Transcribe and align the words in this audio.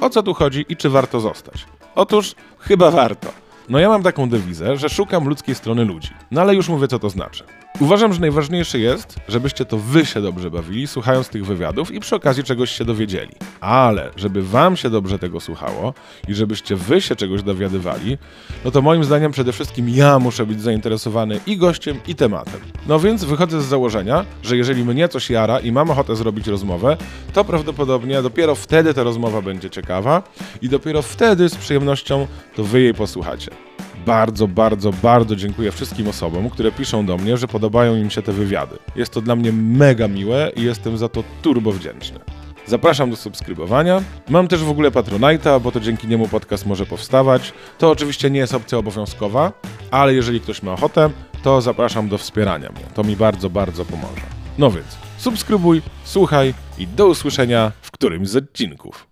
o 0.00 0.10
co 0.10 0.22
tu 0.22 0.34
chodzi 0.34 0.64
i 0.68 0.76
czy 0.76 0.90
warto 0.90 1.20
zostać. 1.20 1.66
Otóż 1.94 2.34
chyba 2.58 2.90
warto. 2.90 3.28
No 3.68 3.78
ja 3.78 3.88
mam 3.88 4.02
taką 4.02 4.28
dewizę, 4.28 4.76
że 4.76 4.88
szukam 4.88 5.28
ludzkiej 5.28 5.54
strony 5.54 5.84
ludzi. 5.84 6.10
No 6.30 6.40
ale 6.40 6.54
już 6.54 6.68
mówię, 6.68 6.88
co 6.88 6.98
to 6.98 7.10
znaczy. 7.10 7.44
Uważam, 7.80 8.12
że 8.12 8.20
najważniejsze 8.20 8.78
jest, 8.78 9.16
żebyście 9.28 9.64
to 9.64 9.78
wy 9.78 10.06
się 10.06 10.20
dobrze 10.20 10.50
bawili, 10.50 10.86
słuchając 10.86 11.28
tych 11.28 11.46
wywiadów 11.46 11.90
i 11.90 12.00
przy 12.00 12.16
okazji 12.16 12.44
czegoś 12.44 12.70
się 12.70 12.84
dowiedzieli. 12.84 13.32
Ale 13.60 14.10
żeby 14.16 14.42
wam 14.42 14.76
się 14.76 14.90
dobrze 14.90 15.18
tego 15.18 15.40
słuchało 15.40 15.94
i 16.28 16.34
żebyście 16.34 16.76
wy 16.76 17.00
się 17.00 17.16
czegoś 17.16 17.42
dowiadywali, 17.42 18.18
no 18.64 18.70
to 18.70 18.82
moim 18.82 19.04
zdaniem 19.04 19.32
przede 19.32 19.52
wszystkim 19.52 19.88
ja 19.88 20.18
muszę 20.18 20.46
być 20.46 20.60
zainteresowany 20.62 21.40
i 21.46 21.56
gościem, 21.56 21.96
i 22.08 22.14
tematem. 22.14 22.60
No 22.86 23.00
więc 23.00 23.24
wychodzę 23.24 23.62
z 23.62 23.64
założenia, 23.64 24.24
że 24.42 24.56
jeżeli 24.56 24.84
mnie 24.84 25.08
coś 25.08 25.30
jara 25.30 25.60
i 25.60 25.72
mam 25.72 25.90
ochotę 25.90 26.16
zrobić 26.16 26.46
rozmowę, 26.46 26.96
to 27.32 27.44
prawdopodobnie 27.44 28.22
dopiero 28.22 28.54
wtedy 28.54 28.94
ta 28.94 29.02
rozmowa 29.02 29.42
będzie 29.42 29.70
ciekawa 29.70 30.22
i 30.62 30.68
dopiero 30.68 31.02
wtedy 31.02 31.48
z 31.48 31.54
przyjemnością 31.54 32.26
to 32.56 32.64
wy 32.64 32.80
jej 32.80 32.94
posłuchacie. 32.94 33.50
Bardzo, 34.06 34.48
bardzo, 34.48 34.92
bardzo 34.92 35.36
dziękuję 35.36 35.72
wszystkim 35.72 36.08
osobom, 36.08 36.50
które 36.50 36.72
piszą 36.72 37.06
do 37.06 37.16
mnie, 37.16 37.36
że 37.36 37.48
podobają 37.48 37.96
im 37.96 38.10
się 38.10 38.22
te 38.22 38.32
wywiady. 38.32 38.78
Jest 38.96 39.12
to 39.12 39.20
dla 39.20 39.36
mnie 39.36 39.52
mega 39.52 40.08
miłe 40.08 40.52
i 40.56 40.62
jestem 40.62 40.98
za 40.98 41.08
to 41.08 41.24
turbo 41.42 41.72
wdzięczny. 41.72 42.20
Zapraszam 42.66 43.10
do 43.10 43.16
subskrybowania. 43.16 44.02
Mam 44.28 44.48
też 44.48 44.64
w 44.64 44.70
ogóle 44.70 44.90
Patronite'a, 44.90 45.60
bo 45.60 45.72
to 45.72 45.80
dzięki 45.80 46.08
niemu 46.08 46.28
podcast 46.28 46.66
może 46.66 46.86
powstawać. 46.86 47.52
To 47.78 47.90
oczywiście 47.90 48.30
nie 48.30 48.40
jest 48.40 48.54
opcja 48.54 48.78
obowiązkowa, 48.78 49.52
ale 49.90 50.14
jeżeli 50.14 50.40
ktoś 50.40 50.62
ma 50.62 50.72
ochotę, 50.72 51.10
to 51.42 51.60
zapraszam 51.60 52.08
do 52.08 52.18
wspierania 52.18 52.70
mnie. 52.70 52.84
To 52.94 53.04
mi 53.04 53.16
bardzo, 53.16 53.50
bardzo 53.50 53.84
pomoże. 53.84 54.22
No 54.58 54.70
więc 54.70 54.86
subskrybuj, 55.16 55.82
słuchaj 56.04 56.54
i 56.78 56.86
do 56.86 57.06
usłyszenia 57.06 57.72
w 57.82 57.90
którymś 57.90 58.28
z 58.28 58.36
odcinków. 58.36 59.06